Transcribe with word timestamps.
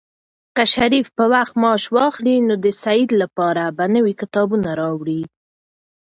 که 0.55 0.63
شریف 0.73 1.07
په 1.17 1.23
وخت 1.33 1.53
معاش 1.61 1.83
واخلي، 1.95 2.35
نو 2.47 2.53
د 2.65 2.67
سعید 2.83 3.09
لپاره 3.21 3.63
به 3.77 3.85
نوي 3.95 4.13
کتابونه 4.21 4.69
راوړي. 4.81 5.21